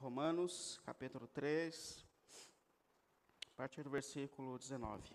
[0.00, 2.06] Romanos, capítulo 3,
[3.52, 5.14] a partir do versículo 19.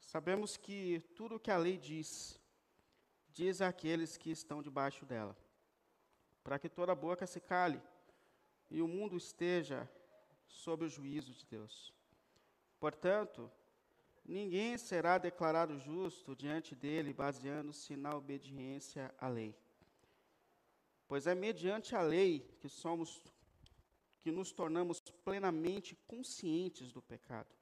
[0.00, 2.40] Sabemos que tudo o que a lei diz,
[3.34, 5.36] diz àqueles que estão debaixo dela,
[6.42, 7.82] para que toda boca se cale
[8.70, 9.86] e o mundo esteja
[10.48, 11.92] sob o juízo de Deus.
[12.78, 13.52] Portanto,
[14.24, 19.54] ninguém será declarado justo diante dele baseando-se na obediência à lei.
[21.10, 23.20] Pois é mediante a lei que somos
[24.20, 27.52] que nos tornamos plenamente conscientes do pecado.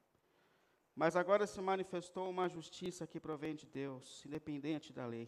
[0.95, 5.27] Mas agora se manifestou uma justiça que provém de Deus, independente da lei,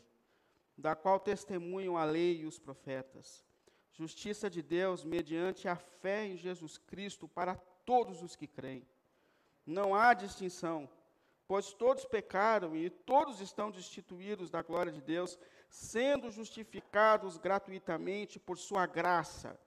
[0.77, 3.43] da qual testemunham a lei e os profetas.
[3.91, 8.87] Justiça de Deus mediante a fé em Jesus Cristo para todos os que creem.
[9.65, 10.87] Não há distinção,
[11.47, 15.39] pois todos pecaram e todos estão destituídos da glória de Deus,
[15.71, 19.57] sendo justificados gratuitamente por sua graça,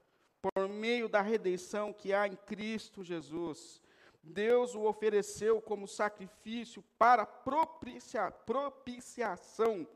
[0.40, 3.80] por meio da redenção que há em Cristo Jesus.
[4.22, 9.88] Deus o ofereceu como sacrifício para propicia, propiciação,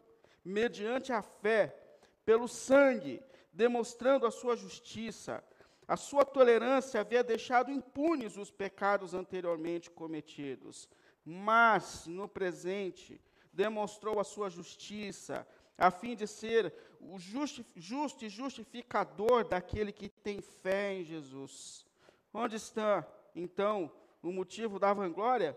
[0.43, 1.77] mediante a fé,
[2.25, 3.23] pelo sangue,
[3.53, 5.45] demonstrando a sua justiça.
[5.87, 10.89] A sua tolerância havia deixado impunes os pecados anteriormente cometidos,
[11.23, 13.21] mas, no presente,
[13.53, 15.47] demonstrou a sua justiça,
[15.79, 21.87] a fim de ser o justi justo e justificador daquele que tem fé em Jesus.
[22.35, 23.91] Onde está, então,
[24.21, 25.57] o motivo da vanglória?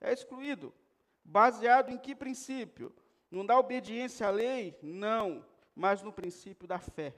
[0.00, 0.74] É excluído.
[1.24, 2.92] Baseado em que princípio?
[3.30, 4.76] Não da obediência à lei?
[4.82, 7.14] Não, mas no princípio da fé.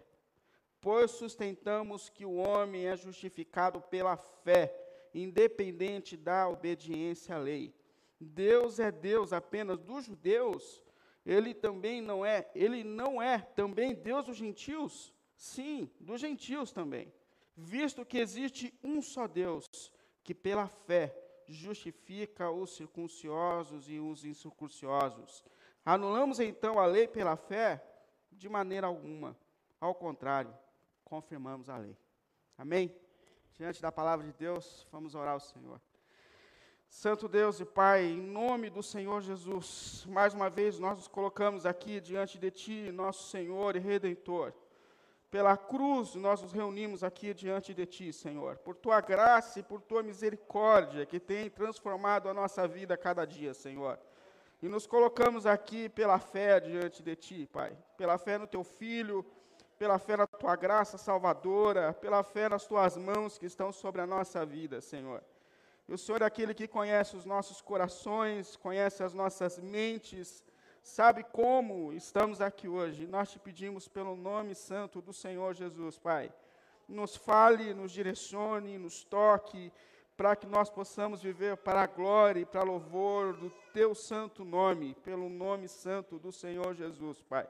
[0.81, 4.73] Pois sustentamos que o homem é justificado pela fé,
[5.15, 7.75] independente da obediência à lei.
[8.21, 10.83] Deus é Deus apenas dos judeus,
[11.25, 15.15] ele também não é, ele não é também Deus dos gentios?
[15.37, 17.13] Sim, dos gentios também.
[17.57, 19.67] Visto que existe um só Deus,
[20.23, 21.17] que pela fé
[21.47, 25.45] justifica os circunciosos e os incircunciosos.
[25.85, 27.83] Anulamos então a lei pela fé?
[28.33, 29.37] De maneira alguma.
[29.81, 30.53] Ao contrário,
[31.05, 31.97] confirmamos a lei.
[32.59, 32.95] Amém?
[33.53, 35.81] Diante da palavra de Deus, vamos orar ao Senhor.
[36.95, 41.67] Santo Deus e Pai, em nome do Senhor Jesus, mais uma vez nós nos colocamos
[41.67, 44.55] aqui diante de Ti, nosso Senhor e Redentor.
[45.29, 49.83] Pela cruz nós nos reunimos aqui diante de Ti, Senhor, por Tua graça e por
[49.83, 53.99] Tua misericórdia que tem transformado a nossa vida a cada dia, Senhor.
[54.63, 59.27] E nos colocamos aqui pela fé diante de Ti, Pai, pela fé no Teu Filho,
[59.77, 64.07] pela fé na Tua graça salvadora, pela fé nas Tuas mãos que estão sobre a
[64.07, 65.21] nossa vida, Senhor.
[65.87, 70.43] E o Senhor é aquele que conhece os nossos corações, conhece as nossas mentes,
[70.83, 73.07] sabe como estamos aqui hoje.
[73.07, 76.33] Nós te pedimos pelo nome santo do Senhor Jesus, Pai.
[76.89, 79.71] Nos fale, nos direcione, nos toque,
[80.17, 84.95] para que nós possamos viver para a glória e para louvor do teu santo nome,
[85.03, 87.47] pelo nome santo do Senhor Jesus, Pai.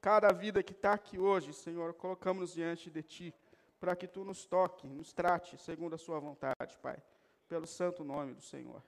[0.00, 3.34] Cada vida que está aqui hoje, Senhor, colocamos diante de Ti,
[3.80, 7.02] para que Tu nos toque, nos trate segundo a Sua vontade, Pai
[7.48, 8.82] pelo santo nome do Senhor.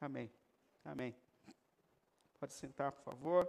[0.00, 0.30] Amém.
[0.84, 1.14] Amém.
[2.38, 3.48] Pode sentar, por favor.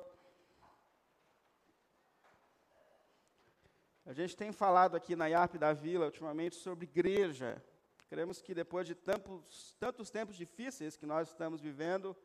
[4.05, 7.61] A gente tem falado aqui na IAP da Vila ultimamente sobre igreja.
[8.07, 12.15] Queremos que depois de tantos, tantos tempos difíceis que nós estamos vivendo,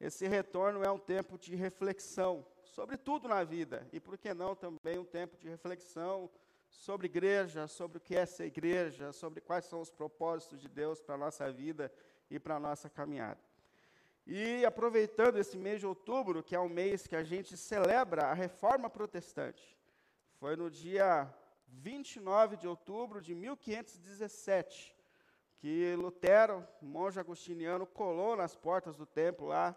[0.00, 3.86] esse retorno é um tempo de reflexão sobre tudo na vida.
[3.92, 6.30] E por que não também um tempo de reflexão
[6.70, 11.00] sobre igreja, sobre o que é ser igreja, sobre quais são os propósitos de Deus
[11.00, 11.92] para a nossa vida
[12.30, 13.40] e para a nossa caminhada.
[14.26, 18.32] E aproveitando esse mês de outubro, que é um mês que a gente celebra a
[18.32, 19.76] reforma protestante,
[20.38, 21.28] foi no dia
[21.66, 24.96] 29 de outubro de 1517
[25.60, 29.76] que Lutero, monge agostiniano, colou nas portas do templo lá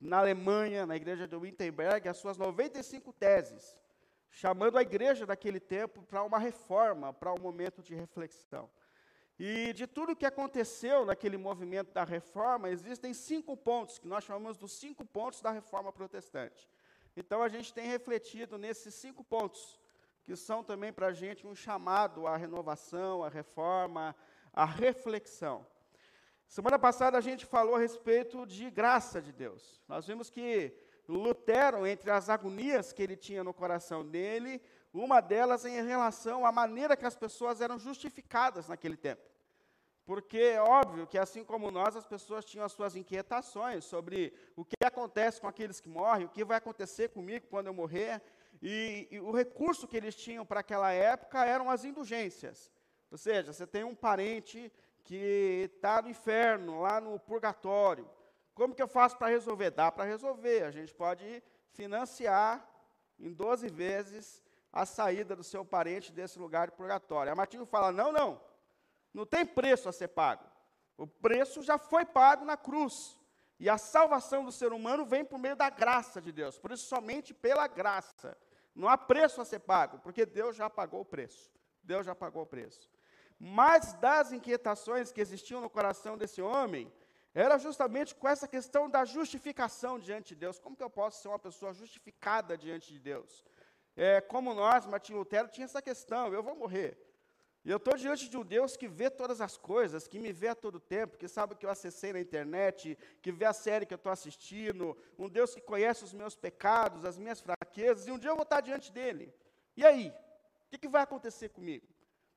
[0.00, 3.76] na Alemanha, na igreja de Wittenberg, as suas 95 teses
[4.32, 8.68] chamando a igreja daquele tempo para uma reforma, para um momento de reflexão.
[9.38, 14.56] E de tudo que aconteceu naquele movimento da reforma, existem cinco pontos, que nós chamamos
[14.56, 16.68] dos cinco pontos da reforma protestante.
[17.14, 19.78] Então a gente tem refletido nesses cinco pontos,
[20.24, 24.16] que são também para a gente um chamado à renovação, à reforma,
[24.52, 25.66] à reflexão.
[26.48, 29.82] Semana passada a gente falou a respeito de graça de Deus.
[29.88, 30.74] Nós vimos que
[31.08, 34.60] Lutero, entre as agonias que ele tinha no coração dele,
[34.92, 39.22] uma delas em relação à maneira que as pessoas eram justificadas naquele tempo.
[40.04, 44.64] Porque é óbvio que, assim como nós, as pessoas tinham as suas inquietações sobre o
[44.64, 48.20] que acontece com aqueles que morrem, o que vai acontecer comigo quando eu morrer.
[48.60, 52.70] E, e, o recurso que eles tinham para aquela época eram as indulgências.
[53.10, 54.72] Ou seja, você tem um parente
[55.04, 58.08] que está no inferno, lá no purgatório.
[58.54, 59.70] Como que eu faço para resolver?
[59.70, 60.64] Dá para resolver.
[60.64, 62.68] A gente pode financiar
[63.18, 67.32] em 12 vezes a saída do seu parente desse lugar de purgatório.
[67.32, 68.40] A Martinho fala: não, não,
[69.12, 70.44] não tem preço a ser pago.
[70.96, 73.18] O preço já foi pago na cruz.
[73.58, 76.58] E a salvação do ser humano vem por meio da graça de Deus.
[76.58, 78.36] Por isso, somente pela graça.
[78.74, 81.50] Não há preço a ser pago, porque Deus já pagou o preço.
[81.82, 82.90] Deus já pagou o preço.
[83.38, 86.92] Mas das inquietações que existiam no coração desse homem,
[87.34, 90.58] era justamente com essa questão da justificação diante de Deus.
[90.58, 93.44] Como que eu posso ser uma pessoa justificada diante de Deus?
[93.96, 96.98] É, como nós, Martim Lutero, tinha essa questão: eu vou morrer.
[97.64, 100.48] E eu estou diante de um Deus que vê todas as coisas, que me vê
[100.48, 103.86] a todo tempo, que sabe o que eu acessei na internet, que vê a série
[103.86, 108.10] que eu estou assistindo, um Deus que conhece os meus pecados, as minhas fraquezas, e
[108.10, 109.32] um dia eu vou estar diante dele.
[109.76, 110.08] E aí?
[110.08, 111.86] O que, que vai acontecer comigo?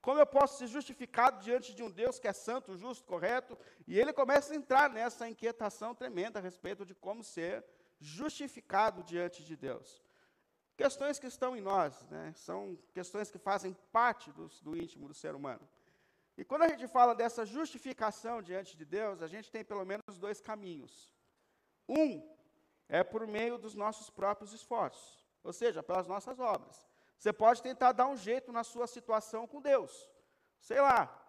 [0.05, 3.57] Como eu posso ser justificado diante de um Deus que é santo, justo, correto?
[3.87, 7.65] E ele começa a entrar nessa inquietação tremenda a respeito de como ser
[7.99, 10.03] justificado diante de Deus.
[10.77, 12.31] Questões que estão em nós, né?
[12.35, 15.67] são questões que fazem parte do, do íntimo do ser humano.
[16.37, 20.19] E quando a gente fala dessa justificação diante de Deus, a gente tem pelo menos
[20.19, 21.11] dois caminhos.
[21.89, 22.21] Um
[22.87, 26.94] é por meio dos nossos próprios esforços, ou seja, pelas nossas obras.
[27.17, 30.09] Você pode tentar dar um jeito na sua situação com Deus.
[30.59, 31.21] Sei lá.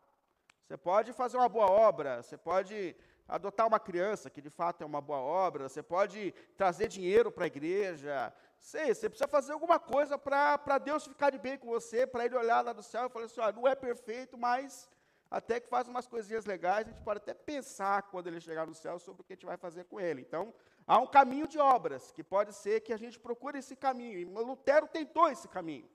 [0.67, 2.97] Você pode fazer uma boa obra, você pode
[3.29, 7.45] adotar uma criança, que de fato é uma boa obra, você pode trazer dinheiro para
[7.45, 12.07] a igreja, sei, você precisa fazer alguma coisa para Deus ficar de bem com você,
[12.07, 14.89] para Ele olhar lá do céu e falar assim, ah, não é perfeito, mas
[15.31, 18.75] até que faz umas coisinhas legais, a gente pode até pensar, quando Ele chegar no
[18.75, 20.21] céu, sobre o que a gente vai fazer com Ele.
[20.21, 20.55] Então,
[20.87, 24.25] há um caminho de obras, que pode ser que a gente procure esse caminho, e
[24.25, 25.89] Lutero tentou esse caminho.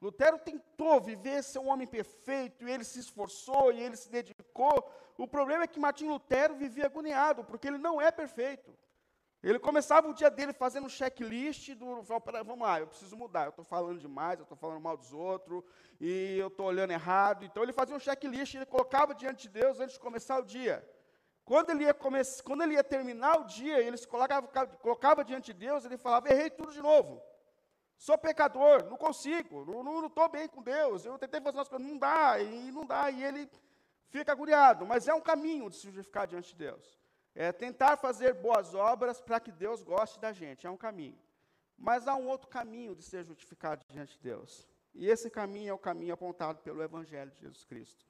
[0.00, 4.90] Lutero tentou viver ser um homem perfeito, e ele se esforçou, e ele se dedicou.
[5.18, 8.74] O problema é que Martinho Lutero vivia agoniado, porque ele não é perfeito.
[9.42, 13.50] Ele começava o dia dele fazendo um checklist do, vamos lá, eu preciso mudar, eu
[13.50, 15.64] estou falando demais, eu estou falando mal dos outros,
[15.98, 17.42] e eu estou olhando errado.
[17.44, 20.86] Então ele fazia um checklist, ele colocava diante de Deus antes de começar o dia.
[21.42, 24.46] Quando ele ia, come quando ele ia terminar o dia, ele se colocava,
[24.76, 27.22] colocava diante de Deus, ele falava, errei tudo de novo.
[27.96, 31.96] Sou pecador, não consigo, não estou bem com Deus, eu tentei fazer umas coisas, não
[31.98, 33.50] dá, e não dá, e ele
[34.10, 36.99] fica agoniado, mas é um caminho de se justificar diante de Deus.
[37.42, 41.18] É tentar fazer boas obras para que Deus goste da gente, é um caminho.
[41.74, 44.68] Mas há um outro caminho de ser justificado diante de Deus.
[44.94, 48.04] E esse caminho é o caminho apontado pelo Evangelho de Jesus Cristo.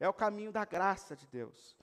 [0.00, 1.76] É o caminho da graça de Deus,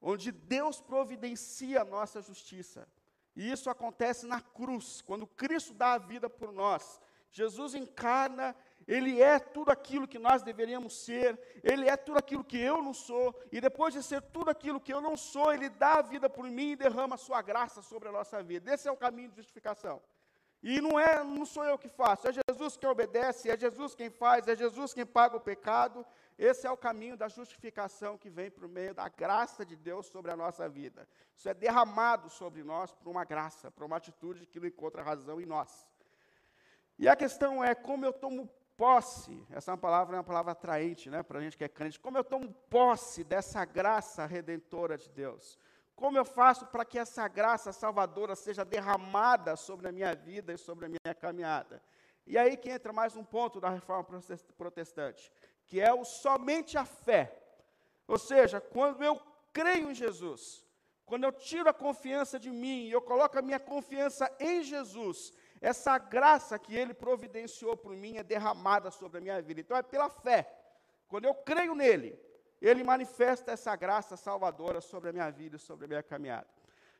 [0.00, 2.86] onde Deus providencia a nossa justiça.
[3.34, 7.00] E isso acontece na cruz, quando Cristo dá a vida por nós.
[7.32, 8.54] Jesus encarna,
[8.86, 12.94] ele é tudo aquilo que nós deveríamos ser, ele é tudo aquilo que eu não
[12.94, 16.30] sou, e depois de ser tudo aquilo que eu não sou, ele dá a vida
[16.30, 18.72] por mim e derrama a sua graça sobre a nossa vida.
[18.72, 20.00] Esse é o caminho de justificação.
[20.62, 24.08] E não é, não sou eu que faço, é Jesus quem obedece, é Jesus quem
[24.08, 26.04] faz, é Jesus quem paga o pecado,
[26.38, 30.30] esse é o caminho da justificação que vem por meio da graça de Deus sobre
[30.30, 31.08] a nossa vida.
[31.34, 35.40] Isso é derramado sobre nós por uma graça, por uma atitude que não encontra razão
[35.40, 35.88] em nós.
[36.98, 40.52] E a questão é como eu tomo posse, essa é uma palavra, é uma palavra
[40.52, 44.96] atraente né, para a gente que é crente, como eu tomo posse dessa graça redentora
[44.98, 45.58] de Deus?
[45.94, 50.58] Como eu faço para que essa graça salvadora seja derramada sobre a minha vida e
[50.58, 51.82] sobre a minha caminhada?
[52.26, 54.04] E aí que entra mais um ponto da reforma
[54.58, 55.32] protestante
[55.66, 57.36] que é o somente a fé.
[58.06, 59.20] Ou seja, quando eu
[59.52, 60.64] creio em Jesus,
[61.04, 65.32] quando eu tiro a confiança de mim e eu coloco a minha confiança em Jesus,
[65.60, 69.60] essa graça que Ele providenciou por mim é derramada sobre a minha vida.
[69.60, 70.50] Então é pela fé.
[71.08, 72.18] Quando eu creio nele,
[72.60, 76.48] Ele manifesta essa graça salvadora sobre a minha vida sobre a minha caminhada.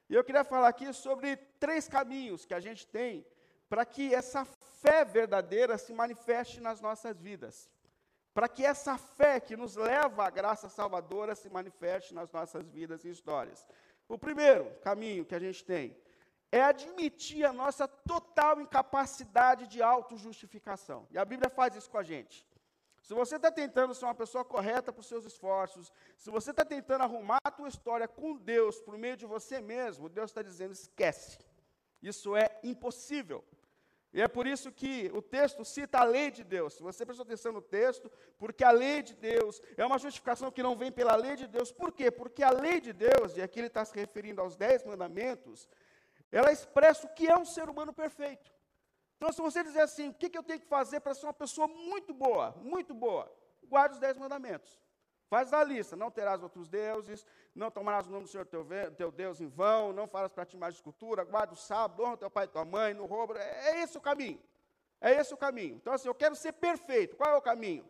[0.09, 3.27] E eu queria falar aqui sobre três caminhos que a gente tem
[3.69, 7.69] para que essa fé verdadeira se manifeste nas nossas vidas
[8.37, 13.03] para que essa fé que nos leva à graça salvadora se manifeste nas nossas vidas
[13.03, 13.67] e histórias.
[14.07, 15.97] O primeiro caminho que a gente tem
[16.57, 21.07] é admitir a nossa total incapacidade de autojustificação.
[21.11, 22.47] E a Bíblia faz isso com a gente.
[23.03, 26.65] Se você está tentando ser uma pessoa correta para os seus esforços, se você está
[26.65, 30.73] tentando arrumar a tua história com Deus por meio de você mesmo, Deus está dizendo:
[30.73, 31.39] esquece.
[32.03, 33.45] Isso é impossível.
[34.13, 36.75] E é por isso que o texto cita a lei de Deus.
[36.75, 40.63] Se você prestou atenção no texto, porque a lei de Deus é uma justificação que
[40.63, 41.71] não vem pela lei de Deus.
[41.71, 42.11] Por quê?
[42.11, 45.69] Porque a lei de Deus, e aqui ele está se referindo aos dez mandamentos,
[46.31, 48.53] ela expressa o que é um ser humano perfeito.
[49.17, 51.33] Então, se você dizer assim, o que, que eu tenho que fazer para ser uma
[51.33, 53.33] pessoa muito boa, muito boa,
[53.65, 54.79] guarde os dez mandamentos.
[55.29, 58.65] Faz a lista, não terás outros deuses, não tomarás o nome do Senhor teu,
[58.97, 62.31] teu Deus em vão, não farás para ti mais escultura, guarda o sábado, honra teu
[62.31, 63.37] pai e tua mãe, não rouba.
[63.39, 64.41] É, é esse o caminho.
[65.01, 65.75] É esse o caminho.
[65.77, 67.17] Então, assim, eu quero ser perfeito.
[67.17, 67.85] Qual é o caminho?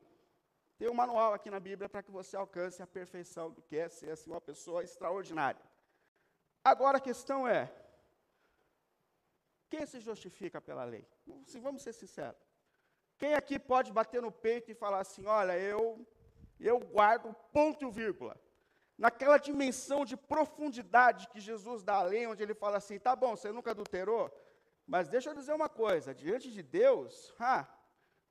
[0.79, 3.89] Tem um manual aqui na Bíblia para que você alcance a perfeição do que é
[3.89, 5.61] ser assim, uma pessoa extraordinária.
[6.65, 7.71] Agora a questão é:
[9.71, 11.07] quem se justifica pela lei?
[11.63, 12.41] Vamos ser sinceros.
[13.19, 16.07] Quem aqui pode bater no peito e falar assim: olha, eu,
[16.59, 18.37] eu guardo ponto e vírgula.
[18.97, 23.37] Naquela dimensão de profundidade que Jesus dá à lei, onde ele fala assim: tá bom,
[23.37, 24.31] você nunca adulterou,
[24.87, 27.35] mas deixa eu dizer uma coisa: diante de Deus,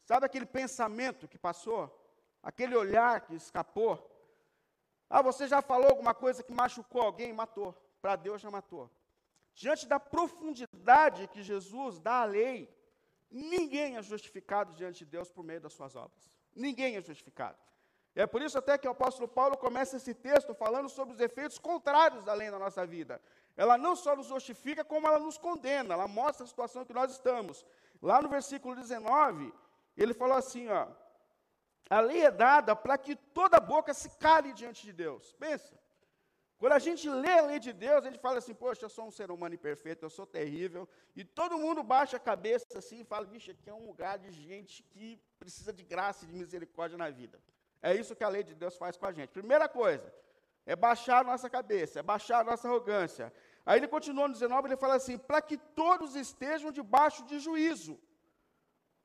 [0.03, 1.83] sabe aquele pensamento que passou?
[2.45, 3.93] aquele olhar que escapou.
[5.09, 7.33] Ah, você já falou alguma coisa que machucou alguém?
[7.33, 7.73] Matou.
[7.99, 8.89] Para Deus já matou.
[9.55, 12.69] Diante da profundidade que Jesus dá à lei,
[13.31, 16.29] ninguém é justificado diante de Deus por meio das suas obras.
[16.53, 17.57] Ninguém é justificado.
[18.13, 21.57] É por isso até que o apóstolo Paulo começa esse texto falando sobre os efeitos
[21.57, 23.21] contrários da lei na nossa vida.
[23.55, 27.11] Ela não só nos justifica, como ela nos condena, ela mostra a situação que nós
[27.11, 27.65] estamos.
[28.01, 29.53] Lá no versículo 19,
[29.95, 30.87] ele falou assim, ó,
[31.89, 35.33] a lei é dada para que toda boca se cale diante de Deus.
[35.33, 35.77] Pensa.
[36.57, 39.07] Quando a gente lê a lei de Deus, a gente fala assim, poxa, eu sou
[39.07, 40.87] um ser humano imperfeito, eu sou terrível.
[41.15, 44.31] E todo mundo baixa a cabeça assim e fala, bicho, aqui é um lugar de
[44.31, 47.41] gente que precisa de graça e de misericórdia na vida.
[47.81, 49.29] É isso que a lei de Deus faz com a gente.
[49.29, 50.13] Primeira coisa,
[50.65, 53.33] é baixar a nossa cabeça, é baixar a nossa arrogância.
[53.65, 57.99] Aí ele continua no 19, ele fala assim, para que todos estejam debaixo de juízo.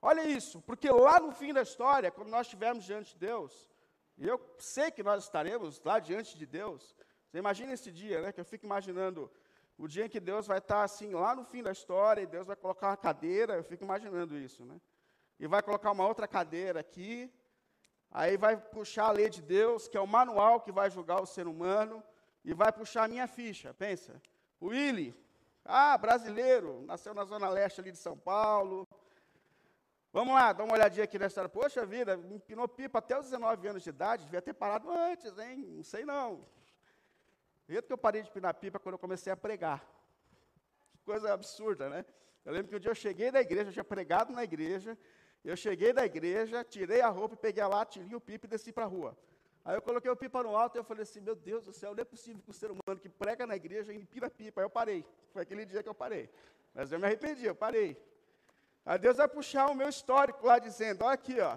[0.00, 3.68] Olha isso, porque lá no fim da história, quando nós estivermos diante de Deus,
[4.16, 6.94] e eu sei que nós estaremos lá diante de Deus,
[7.30, 9.30] você imagina esse dia, né, que eu fico imaginando
[9.78, 12.48] o dia em que Deus vai estar assim, lá no fim da história, e Deus
[12.48, 14.80] vai colocar uma cadeira, eu fico imaginando isso, né?
[15.38, 17.32] E vai colocar uma outra cadeira aqui,
[18.10, 21.26] aí vai puxar a lei de Deus, que é o manual que vai julgar o
[21.26, 22.02] ser humano,
[22.44, 24.20] e vai puxar a minha ficha, pensa.
[24.58, 25.14] O Willy,
[25.64, 28.88] ah, brasileiro, nasceu na zona leste ali de São Paulo,
[30.12, 31.48] Vamos lá, dá uma olhadinha aqui na história.
[31.48, 35.64] Poxa vida, empinou pipa até os 19 anos de idade, devia ter parado antes, hein?
[35.68, 36.44] Não sei não.
[37.70, 39.78] Jeito que eu parei de empinar pipa quando eu comecei a pregar.
[40.90, 42.04] Que coisa absurda, né?
[42.44, 44.98] Eu lembro que um dia eu cheguei da igreja, eu tinha pregado na igreja,
[45.44, 48.86] eu cheguei da igreja, tirei a roupa, peguei a latinha, o pipa e desci para
[48.86, 49.16] a rua.
[49.64, 51.94] Aí eu coloquei o pipa no alto e eu falei assim, meu Deus do céu,
[51.94, 54.62] não é possível que o ser humano que prega na igreja empina pipa.
[54.62, 55.06] Aí eu parei.
[55.32, 56.28] Foi aquele dia que eu parei.
[56.74, 57.96] Mas eu me arrependi, eu parei.
[58.84, 61.56] Aí Deus vai puxar o meu histórico lá dizendo, olha aqui, ó,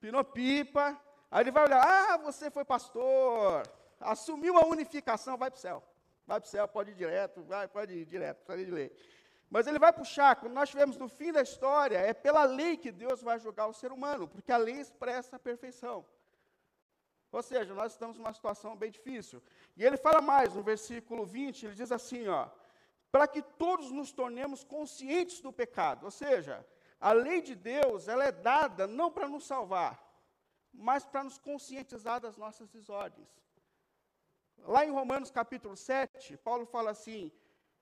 [0.00, 1.00] pinou pipa.
[1.30, 3.62] Aí ele vai olhar, ah, você foi pastor,
[4.00, 5.82] assumiu a unificação, vai para o céu.
[6.26, 8.92] Vai para o céu, pode ir direto, vai, pode ir direto, pode de ler.
[9.48, 12.90] Mas ele vai puxar, quando nós estivermos no fim da história, é pela lei que
[12.90, 16.04] Deus vai julgar o ser humano, porque a lei expressa a perfeição.
[17.30, 19.42] Ou seja, nós estamos numa situação bem difícil.
[19.76, 22.48] E ele fala mais, no versículo 20, ele diz assim, ó,
[23.12, 26.04] para que todos nos tornemos conscientes do pecado.
[26.04, 26.66] Ou seja,
[27.00, 30.02] a lei de Deus, ela é dada não para nos salvar,
[30.72, 33.28] mas para nos conscientizar das nossas desordens.
[34.64, 37.32] Lá em Romanos capítulo 7, Paulo fala assim: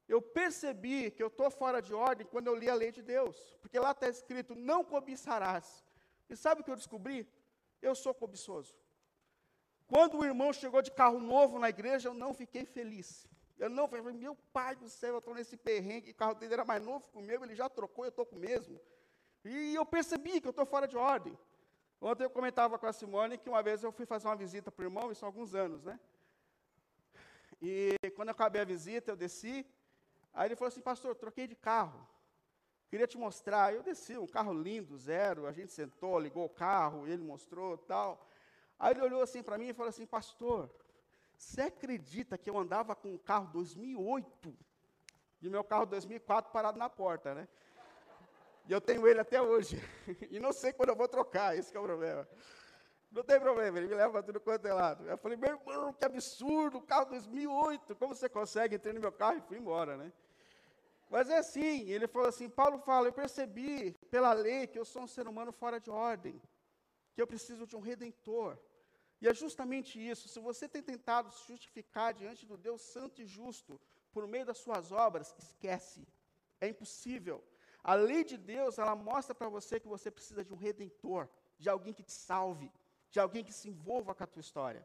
[0.08, 3.56] Eu percebi que eu estou fora de ordem quando eu li a lei de Deus,
[3.60, 5.84] porque lá está escrito: Não cobiçarás.
[6.28, 7.28] E sabe o que eu descobri?
[7.80, 8.74] Eu sou cobiçoso.
[9.86, 13.28] Quando o irmão chegou de carro novo na igreja, eu não fiquei feliz.
[13.58, 16.64] Eu não falei, meu pai do céu, eu estou nesse perrengue, o carro dele era
[16.64, 18.80] mais novo que o meu, ele já trocou, eu estou com o mesmo.
[19.44, 21.38] E eu percebi que eu estou fora de ordem.
[22.00, 24.82] Ontem eu comentava com a Simone que uma vez eu fui fazer uma visita para
[24.82, 26.00] o irmão, isso há alguns anos, né?
[27.66, 29.66] E quando eu acabei a visita, eu desci,
[30.34, 32.06] aí ele falou assim, pastor, troquei de carro.
[32.90, 33.72] Queria te mostrar.
[33.72, 38.28] Eu desci, um carro lindo, zero, a gente sentou, ligou o carro, ele mostrou tal.
[38.78, 40.70] Aí ele olhou assim para mim e falou assim, pastor,
[41.38, 44.54] você acredita que eu andava com um carro 2008
[45.40, 47.48] e meu carro 2004 parado na porta, né?
[48.68, 49.82] E eu tenho ele até hoje.
[50.30, 52.28] e não sei quando eu vou trocar, esse é o problema.
[53.14, 55.08] Não tem problema, ele me leva tudo quanto é lado.
[55.08, 58.74] Eu falei, meu irmão, que absurdo, carro 2008, como você consegue?
[58.74, 60.12] Entrei no meu carro e fui embora, né?
[61.08, 65.02] Mas é assim, ele falou assim, Paulo fala, eu percebi pela lei que eu sou
[65.02, 66.42] um ser humano fora de ordem,
[67.14, 68.58] que eu preciso de um redentor.
[69.20, 70.28] E é justamente isso.
[70.28, 73.80] Se você tem tentado se justificar diante do Deus Santo e Justo
[74.12, 76.04] por meio das suas obras, esquece.
[76.60, 77.44] É impossível.
[77.84, 81.28] A lei de Deus, ela mostra para você que você precisa de um redentor,
[81.60, 82.72] de alguém que te salve,
[83.14, 84.84] de alguém que se envolva com a tua história.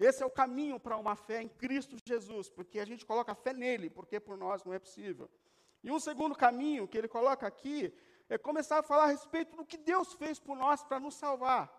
[0.00, 3.52] Esse é o caminho para uma fé em Cristo Jesus, porque a gente coloca fé
[3.52, 5.30] nele, porque por nós não é possível.
[5.82, 7.94] E um segundo caminho que ele coloca aqui,
[8.30, 11.70] é começar a falar a respeito do que Deus fez por nós para nos salvar.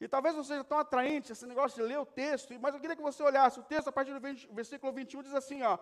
[0.00, 2.94] E talvez não seja tão atraente esse negócio de ler o texto, mas eu queria
[2.94, 5.76] que você olhasse o texto a partir do 20, versículo 21 diz assim, ó: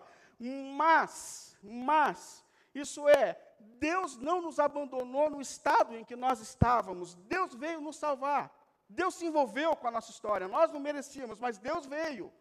[0.75, 7.13] "Mas, mas, isso é, Deus não nos abandonou no estado em que nós estávamos.
[7.13, 8.56] Deus veio nos salvar.
[8.89, 10.47] Deus se envolveu com a nossa história.
[10.47, 12.31] Nós não merecíamos, mas Deus veio.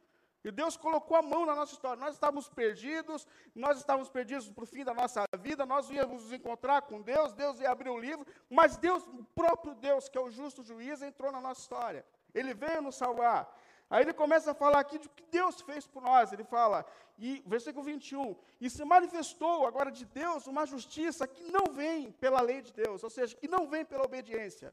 [0.45, 2.01] E Deus colocou a mão na nossa história.
[2.01, 6.33] Nós estávamos perdidos, nós estávamos perdidos para o fim da nossa vida, nós íamos nos
[6.33, 10.21] encontrar com Deus, Deus ia abrir o livro, mas Deus, o próprio Deus, que é
[10.21, 12.07] o justo juiz, entrou na nossa história.
[12.33, 13.53] Ele veio nos salvar.
[13.91, 16.33] Aí ele começa a falar aqui de que Deus fez por nós.
[16.33, 16.87] Ele fala,
[17.19, 22.41] e versículo 21, e se manifestou agora de Deus uma justiça que não vem pela
[22.41, 24.73] lei de Deus, ou seja, que não vem pela obediência.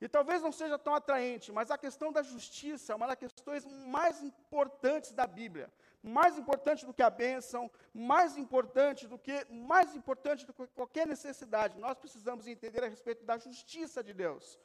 [0.00, 3.66] E talvez não seja tão atraente, mas a questão da justiça é uma das questões
[3.86, 5.70] mais importantes da Bíblia.
[6.02, 11.06] Mais importante do que a bênção, mais importante do que, mais importante do que qualquer
[11.06, 11.78] necessidade.
[11.78, 14.58] Nós precisamos entender a respeito da justiça de Deus.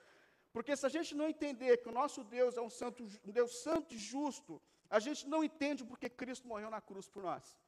[0.53, 3.57] Porque se a gente não entender que o nosso Deus é um, santo, um Deus
[3.61, 7.59] santo e justo, a gente não entende porque Cristo morreu na cruz por nós.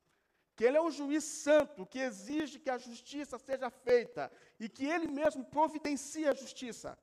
[0.56, 4.86] Que Ele é um juiz santo, que exige que a justiça seja feita, e que
[4.86, 6.98] Ele mesmo providencia a justiça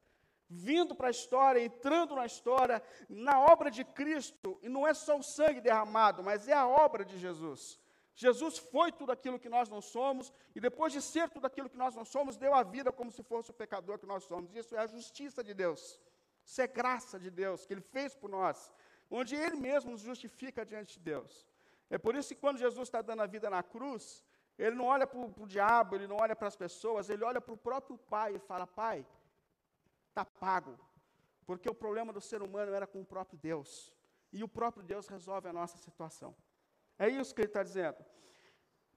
[0.49, 5.19] vindo para a história, entrando na história, na obra de Cristo, e não é só
[5.19, 7.81] o sangue derramado, mas é a obra de Jesus.
[8.15, 11.77] Jesus foi tudo aquilo que nós não somos, e depois de ser tudo aquilo que
[11.77, 14.55] nós não somos, deu a vida como se fosse o pecador que nós somos.
[14.55, 16.01] Isso é a justiça de Deus.
[16.45, 18.73] Isso é graça de Deus, que Ele fez por nós,
[19.11, 21.49] onde Ele mesmo nos justifica diante de Deus.
[21.91, 24.25] É por isso que quando Jesus está dando a vida na cruz,
[24.57, 27.55] Ele não olha para o diabo, Ele não olha para as pessoas, Ele olha para
[27.55, 29.05] o próprio Pai e fala, Pai,
[30.14, 30.78] está pago.
[31.44, 33.92] Porque o problema do ser humano era com o próprio Deus.
[34.33, 36.35] E o próprio Deus resolve a nossa situação.
[36.99, 37.99] É isso que ele está dizendo.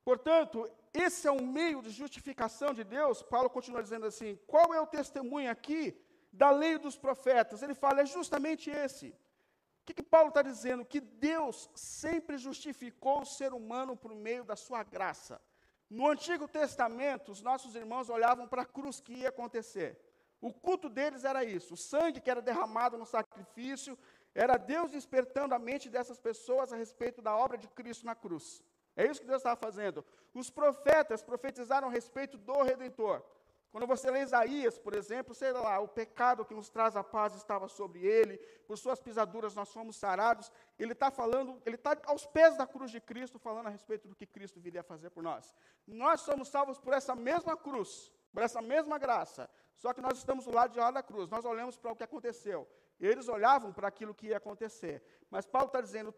[0.03, 3.21] Portanto, esse é um meio de justificação de Deus.
[3.21, 5.99] Paulo continua dizendo assim: qual é o testemunho aqui
[6.31, 7.61] da lei dos profetas?
[7.61, 9.09] Ele fala, é justamente esse.
[9.09, 10.85] O que, que Paulo está dizendo?
[10.85, 15.41] Que Deus sempre justificou o ser humano por meio da sua graça.
[15.89, 19.97] No Antigo Testamento, os nossos irmãos olhavam para a cruz que ia acontecer.
[20.41, 23.97] O culto deles era isso: o sangue que era derramado no sacrifício
[24.33, 28.63] era Deus despertando a mente dessas pessoas a respeito da obra de Cristo na cruz.
[28.95, 30.03] É isso que Deus estava fazendo.
[30.33, 33.23] Os profetas profetizaram a respeito do Redentor.
[33.71, 37.35] Quando você lê Isaías, por exemplo, sei lá, o pecado que nos traz a paz
[37.35, 40.51] estava sobre ele, por suas pisaduras nós fomos sarados.
[40.79, 44.15] Ele está falando, ele está aos pés da cruz de Cristo, falando a respeito do
[44.15, 45.53] que Cristo viria a fazer por nós.
[45.85, 49.49] Nós somos salvos por essa mesma cruz, por essa mesma graça.
[49.81, 52.03] Só que nós estamos do lado de lá da cruz, nós olhamos para o que
[52.03, 52.67] aconteceu.
[52.99, 55.03] Eles olhavam para aquilo que ia acontecer.
[55.29, 56.13] Mas Paulo está dizendo: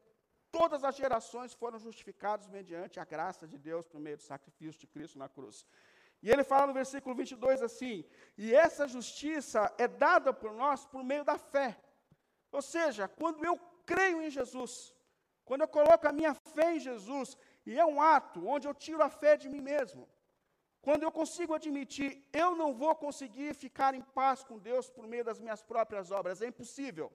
[0.49, 4.87] todas as gerações foram justificadas mediante a graça de Deus por meio do sacrifício de
[4.87, 5.65] Cristo na cruz.
[6.21, 8.05] E ele fala no versículo 22 assim:
[8.37, 11.77] E essa justiça é dada por nós por meio da fé.
[12.51, 14.95] Ou seja, quando eu creio em Jesus,
[15.43, 19.01] quando eu coloco a minha fé em Jesus, e é um ato onde eu tiro
[19.03, 20.07] a fé de mim mesmo.
[20.81, 25.23] Quando eu consigo admitir, eu não vou conseguir ficar em paz com Deus por meio
[25.23, 27.11] das minhas próprias obras, é impossível.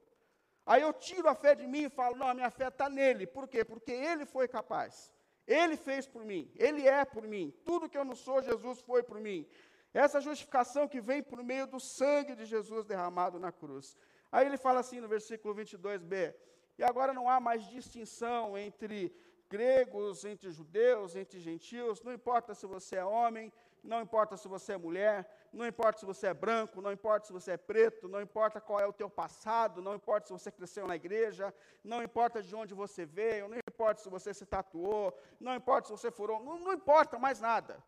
[0.65, 3.27] Aí eu tiro a fé de mim e falo, não, a minha fé está nele.
[3.27, 3.63] Por quê?
[3.63, 5.13] Porque ele foi capaz.
[5.47, 7.53] Ele fez por mim, ele é por mim.
[7.63, 9.47] Tudo que eu não sou, Jesus foi por mim.
[9.93, 13.95] Essa justificação que vem por meio do sangue de Jesus derramado na cruz.
[14.31, 16.35] Aí ele fala assim no versículo 22b:
[16.79, 19.15] E agora não há mais distinção entre
[19.49, 23.51] gregos, entre judeus, entre gentios, não importa se você é homem,
[23.83, 27.33] não importa se você é mulher, não importa se você é branco, não importa se
[27.33, 30.87] você é preto, não importa qual é o teu passado, não importa se você cresceu
[30.87, 31.53] na igreja,
[31.83, 35.91] não importa de onde você veio, não importa se você se tatuou, não importa se
[35.91, 37.81] você furou, não, não importa mais nada.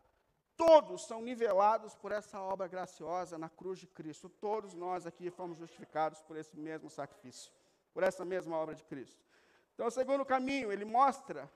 [0.56, 4.28] Todos são nivelados por essa obra graciosa na cruz de Cristo.
[4.28, 7.52] Todos nós aqui fomos justificados por esse mesmo sacrifício,
[7.94, 9.27] por essa mesma obra de Cristo.
[9.78, 11.48] Então, o segundo caminho, ele mostra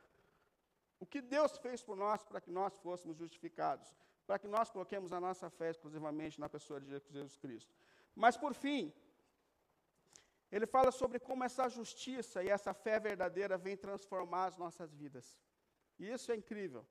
[1.01, 3.89] o que Deus fez por nós para que nós fôssemos justificados,
[4.29, 7.75] para que nós coloquemos a nossa fé exclusivamente na pessoa de Jesus Cristo.
[8.15, 8.93] Mas, por fim,
[10.53, 15.37] ele fala sobre como essa justiça e essa fé verdadeira vem transformar as nossas vidas.
[15.99, 16.87] E isso é incrível.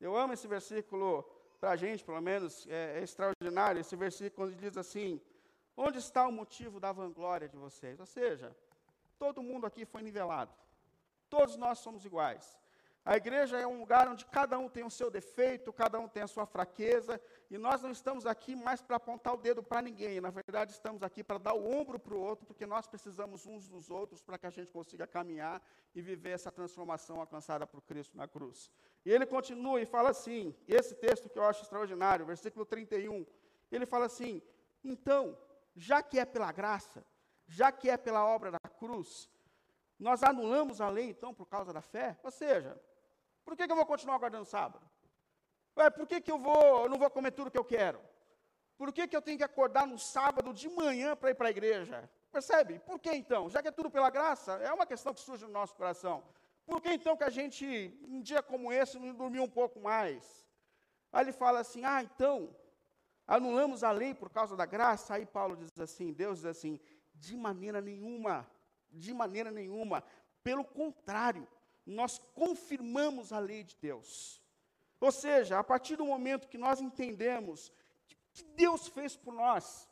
[0.00, 1.24] Eu amo esse versículo,
[1.58, 3.80] para a gente, pelo menos, é, é extraordinário.
[3.80, 5.20] Esse versículo onde diz assim:
[5.76, 7.98] Onde está o motivo da vanglória de vocês?
[7.98, 8.56] Ou seja,
[9.18, 10.54] todo mundo aqui foi nivelado.
[11.28, 12.58] Todos nós somos iguais.
[13.04, 16.24] A igreja é um lugar onde cada um tem o seu defeito, cada um tem
[16.24, 20.20] a sua fraqueza, e nós não estamos aqui mais para apontar o dedo para ninguém.
[20.20, 23.68] Na verdade, estamos aqui para dar o ombro para o outro, porque nós precisamos uns
[23.68, 25.62] dos outros para que a gente consiga caminhar
[25.94, 28.72] e viver essa transformação alcançada por Cristo na cruz.
[29.04, 33.24] E ele continua e fala assim: esse texto que eu acho extraordinário, versículo 31,
[33.70, 34.42] ele fala assim:
[34.82, 35.38] então,
[35.76, 37.06] já que é pela graça,
[37.46, 39.28] já que é pela obra da cruz,
[39.98, 42.18] nós anulamos a lei então por causa da fé?
[42.22, 42.80] Ou seja,
[43.44, 44.84] por que, que eu vou continuar guardando sábado?
[45.76, 48.00] Ué, por que, que eu, vou, eu não vou comer tudo que eu quero?
[48.76, 51.50] Por que, que eu tenho que acordar no sábado de manhã para ir para a
[51.50, 52.08] igreja?
[52.30, 52.78] Percebe?
[52.80, 53.48] Por que então?
[53.48, 56.22] Já que é tudo pela graça, é uma questão que surge no nosso coração.
[56.66, 60.46] Por que então que a gente, um dia como esse, não dormiu um pouco mais?
[61.12, 62.54] Aí ele fala assim: ah, então,
[63.26, 65.14] anulamos a lei por causa da graça?
[65.14, 66.80] Aí Paulo diz assim: Deus diz assim,
[67.14, 68.46] de maneira nenhuma,
[68.90, 70.02] de maneira nenhuma.
[70.42, 71.46] Pelo contrário,
[71.84, 74.42] nós confirmamos a lei de Deus.
[75.00, 77.72] Ou seja, a partir do momento que nós entendemos
[78.32, 79.88] que Deus fez por nós,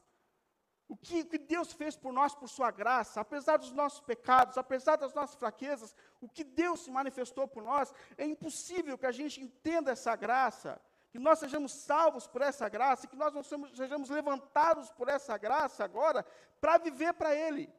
[0.88, 4.59] o que, o que, Deus fez por nós por sua graça, apesar dos nossos pecados,
[4.59, 9.12] apesar das nossas fraquezas, o que Deus se manifestou por nós, é impossível que a
[9.12, 10.80] gente entenda essa graça,
[11.11, 15.85] que nós sejamos salvos por essa graça, que nós não sejamos levantados por essa graça
[15.85, 16.24] agora
[16.61, 17.72] para viver para Ele.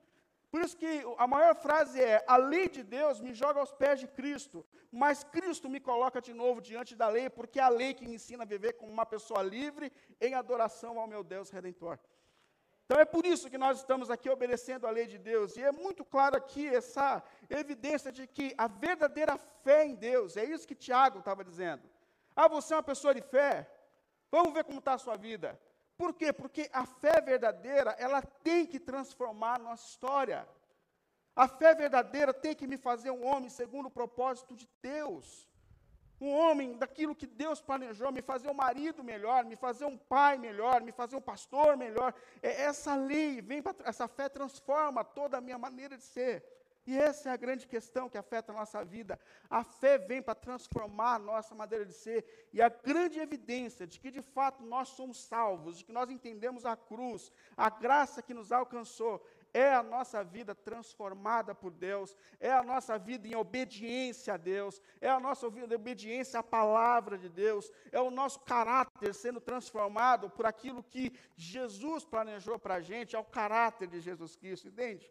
[0.55, 3.99] Por isso que a maior frase é: a lei de Deus me joga aos pés
[3.99, 7.93] de Cristo, mas Cristo me coloca de novo diante da lei, porque é a lei
[7.93, 9.91] que me ensina a viver como uma pessoa livre
[10.21, 11.99] em adoração ao meu Deus redentor.
[12.85, 15.73] Então é por isso que nós estamos aqui obedecendo a lei de Deus, e é
[15.73, 20.73] muito claro aqui essa evidência de que a verdadeira fé em Deus, é isso que
[20.73, 21.83] Tiago estava dizendo.
[22.33, 23.69] Ah, você é uma pessoa de fé?
[24.31, 25.59] Vamos ver como está a sua vida.
[25.97, 26.33] Por quê?
[26.33, 30.47] Porque a fé verdadeira, ela tem que transformar a nossa história.
[31.35, 35.49] A fé verdadeira tem que me fazer um homem segundo o propósito de Deus.
[36.19, 40.37] Um homem daquilo que Deus planejou, me fazer um marido melhor, me fazer um pai
[40.37, 42.13] melhor, me fazer um pastor melhor.
[42.41, 46.43] É, essa lei, vem pra, essa fé transforma toda a minha maneira de ser.
[46.87, 49.19] E essa é a grande questão que afeta a nossa vida.
[49.49, 52.49] A fé vem para transformar a nossa maneira de ser.
[52.53, 56.63] E a grande evidência de que de fato nós somos salvos, de que nós entendemos
[56.65, 62.51] a cruz, a graça que nos alcançou, é a nossa vida transformada por Deus, é
[62.51, 67.17] a nossa vida em obediência a Deus, é a nossa vida em obediência à palavra
[67.17, 72.81] de Deus, é o nosso caráter sendo transformado por aquilo que Jesus planejou para a
[72.81, 75.09] gente, é o caráter de Jesus Cristo, entende?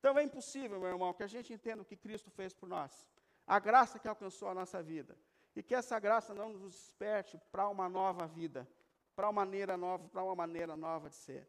[0.00, 3.06] Então é impossível, meu irmão, que a gente entenda o que Cristo fez por nós,
[3.46, 5.14] a graça que alcançou a nossa vida,
[5.54, 8.66] e que essa graça não nos desperte para uma nova vida,
[9.14, 11.46] para uma maneira nova, para uma maneira nova de ser.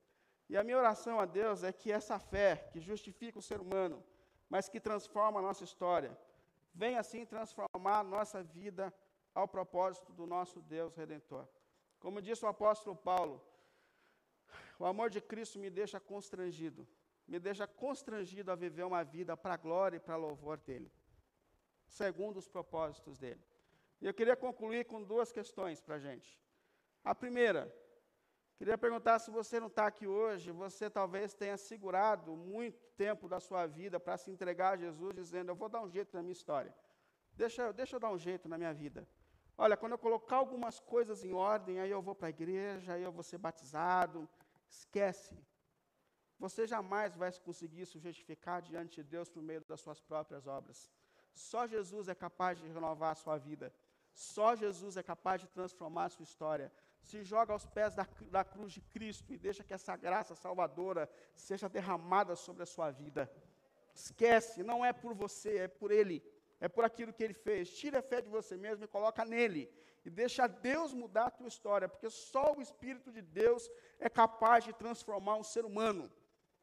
[0.50, 4.04] E a minha oração a Deus é que essa fé que justifica o ser humano,
[4.50, 6.18] mas que transforma a nossa história,
[6.74, 8.94] venha assim transformar a nossa vida
[9.34, 11.48] ao propósito do nosso Deus redentor.
[12.02, 13.42] Como disse o apóstolo Paulo,
[14.78, 16.86] o amor de Cristo me deixa constrangido
[17.32, 20.92] me deixa constrangido a viver uma vida para a glória e para louvor dele,
[21.88, 23.42] segundo os propósitos dele.
[24.02, 26.30] E eu queria concluir com duas questões para a gente.
[27.06, 27.74] A primeira,
[28.58, 33.40] queria perguntar se você não está aqui hoje, você talvez tenha segurado muito tempo da
[33.40, 36.34] sua vida para se entregar a Jesus, dizendo: Eu vou dar um jeito na minha
[36.34, 36.76] história,
[37.32, 39.08] deixa, deixa eu dar um jeito na minha vida.
[39.58, 43.04] Olha, quando eu colocar algumas coisas em ordem, aí eu vou para a igreja, aí
[43.04, 44.28] eu vou ser batizado.
[44.70, 45.38] Esquece.
[46.44, 50.90] Você jamais vai conseguir se justificar diante de Deus por meio das suas próprias obras.
[51.36, 53.72] Só Jesus é capaz de renovar a sua vida.
[54.12, 56.74] Só Jesus é capaz de transformar a sua história.
[57.00, 61.08] Se joga aos pés da, da cruz de Cristo e deixa que essa graça salvadora
[61.36, 63.32] seja derramada sobre a sua vida.
[63.94, 66.24] Esquece, não é por você, é por Ele.
[66.60, 67.70] É por aquilo que Ele fez.
[67.70, 69.72] Tira a fé de você mesmo e coloca nele.
[70.04, 74.64] E deixa Deus mudar a tua história, porque só o Espírito de Deus é capaz
[74.64, 76.12] de transformar um ser humano.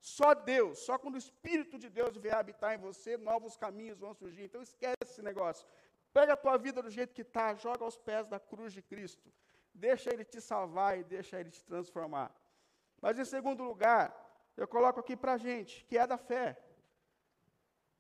[0.01, 4.15] Só Deus, só quando o Espírito de Deus vier habitar em você, novos caminhos vão
[4.15, 4.45] surgir.
[4.45, 5.67] Então esquece esse negócio.
[6.13, 9.33] Pega a tua vida do jeito que está, joga aos pés da cruz de Cristo.
[9.75, 12.35] Deixa Ele te salvar e deixa Ele te transformar.
[13.01, 14.15] Mas em segundo lugar,
[14.57, 16.57] eu coloco aqui para a gente, que é da fé.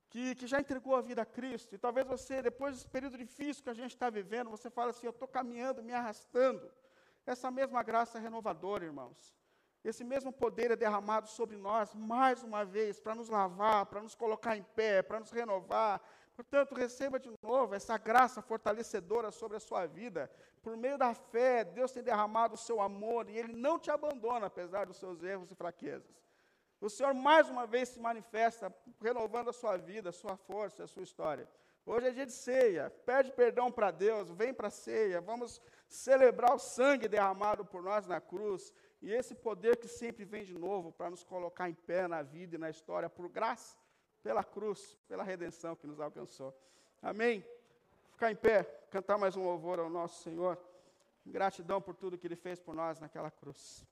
[0.08, 1.74] Que, que já entregou a vida a Cristo.
[1.74, 5.06] E talvez você, depois desse período difícil que a gente está vivendo, você fala assim,
[5.06, 6.72] eu estou caminhando, me arrastando.
[7.26, 9.37] Essa mesma graça renovadora, irmãos
[9.88, 14.14] esse mesmo poder é derramado sobre nós mais uma vez para nos lavar, para nos
[14.14, 16.00] colocar em pé, para nos renovar.
[16.36, 20.30] Portanto, receba de novo essa graça fortalecedora sobre a sua vida.
[20.62, 24.46] Por meio da fé, Deus tem derramado o seu amor e Ele não te abandona,
[24.46, 26.22] apesar dos seus erros e fraquezas.
[26.80, 30.86] O Senhor mais uma vez se manifesta, renovando a sua vida, a sua força, a
[30.86, 31.48] sua história.
[31.84, 32.90] Hoje é dia de ceia.
[33.06, 35.22] Pede perdão para Deus, vem para a ceia.
[35.22, 38.74] Vamos celebrar o sangue derramado por nós na cruz.
[39.00, 42.56] E esse poder que sempre vem de novo para nos colocar em pé na vida
[42.56, 43.76] e na história, por graça,
[44.22, 46.54] pela cruz, pela redenção que nos alcançou.
[47.00, 47.44] Amém?
[48.10, 50.58] Ficar em pé, cantar mais um louvor ao nosso Senhor.
[51.24, 53.84] Gratidão por tudo que Ele fez por nós naquela cruz.